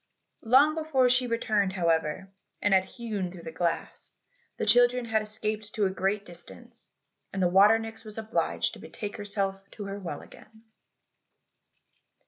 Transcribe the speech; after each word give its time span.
Long 0.41 0.73
before 0.73 1.09
she 1.11 1.27
returned, 1.27 1.73
however, 1.73 2.33
and 2.59 2.73
had 2.73 2.85
hewn 2.85 3.31
through 3.31 3.43
the 3.43 3.51
glass, 3.51 4.11
the 4.57 4.65
children 4.65 5.05
had 5.05 5.21
escaped 5.21 5.75
to 5.75 5.85
a 5.85 5.91
great 5.91 6.25
distance, 6.25 6.89
and 7.31 7.39
the 7.39 7.47
water 7.47 7.77
nix 7.77 8.03
was 8.03 8.17
obliged 8.17 8.73
to 8.73 8.79
betake 8.79 9.17
herself 9.17 9.69
to 9.69 9.85
her 9.85 9.99
well 9.99 10.21
again. 10.23 10.63